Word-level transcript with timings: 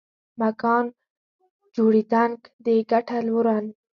مکان 0.41 0.85
جوړېدنک 1.75 2.39
دې 2.65 2.75
ګټه 2.91 3.17
لورن 3.27 3.65